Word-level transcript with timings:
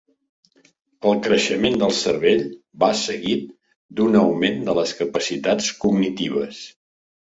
El 1.09 1.19
creixement 1.27 1.75
del 1.83 1.93
cervell 1.97 2.41
va 2.85 2.89
seguit 3.01 3.45
d'un 3.99 4.19
augment 4.23 4.59
de 4.71 4.77
les 4.81 4.95
capacitats 5.03 5.69
cognitives. 5.85 6.65